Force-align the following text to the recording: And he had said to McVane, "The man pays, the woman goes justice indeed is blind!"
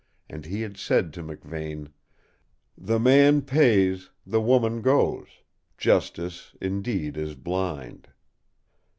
And 0.27 0.47
he 0.47 0.61
had 0.61 0.77
said 0.77 1.13
to 1.13 1.21
McVane, 1.23 1.91
"The 2.75 2.99
man 2.99 3.43
pays, 3.43 4.09
the 4.25 4.41
woman 4.41 4.81
goes 4.81 5.27
justice 5.77 6.55
indeed 6.59 7.17
is 7.17 7.35
blind!" 7.35 8.07